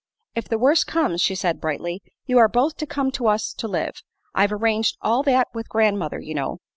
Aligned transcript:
"If 0.33 0.49
the 0.49 0.57
worst 0.57 0.87
comes," 0.87 1.21
she 1.21 1.35
said, 1.35 1.61
brightly, 1.61 2.01
"you 2.25 2.39
are 2.39 2.47
both 2.49 2.75
to 2.77 2.87
come 2.87 3.11
to 3.11 3.27
us 3.27 3.53
to 3.53 3.67
live. 3.67 4.01
I've 4.33 4.51
arranged 4.51 4.97
all 4.99 5.21
that 5.21 5.49
with 5.53 5.69
grandmother, 5.69 6.19
you 6.19 6.33
know. 6.33 6.57